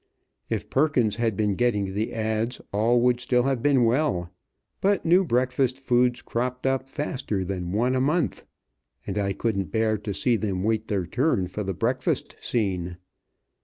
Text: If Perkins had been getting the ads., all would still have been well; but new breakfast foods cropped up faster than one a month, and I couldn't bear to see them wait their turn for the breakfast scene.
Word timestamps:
If 0.49 0.71
Perkins 0.71 1.17
had 1.17 1.37
been 1.37 1.53
getting 1.53 1.93
the 1.93 2.11
ads., 2.11 2.59
all 2.73 2.99
would 3.01 3.19
still 3.19 3.43
have 3.43 3.61
been 3.61 3.83
well; 3.85 4.31
but 4.81 5.05
new 5.05 5.23
breakfast 5.23 5.77
foods 5.77 6.23
cropped 6.23 6.65
up 6.65 6.89
faster 6.89 7.45
than 7.45 7.71
one 7.71 7.93
a 7.95 8.01
month, 8.01 8.43
and 9.05 9.15
I 9.15 9.33
couldn't 9.33 9.65
bear 9.71 9.99
to 9.99 10.11
see 10.11 10.37
them 10.37 10.63
wait 10.63 10.87
their 10.87 11.05
turn 11.05 11.47
for 11.49 11.63
the 11.63 11.75
breakfast 11.75 12.35
scene. 12.41 12.97